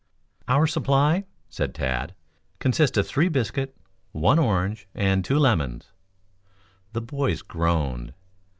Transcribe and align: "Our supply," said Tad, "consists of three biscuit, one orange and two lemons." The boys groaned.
"Our 0.47 0.65
supply," 0.65 1.25
said 1.47 1.75
Tad, 1.75 2.15
"consists 2.57 2.97
of 2.97 3.05
three 3.05 3.29
biscuit, 3.29 3.77
one 4.13 4.39
orange 4.39 4.87
and 4.95 5.23
two 5.23 5.37
lemons." 5.37 5.91
The 6.93 7.01
boys 7.03 7.43
groaned. 7.43 8.15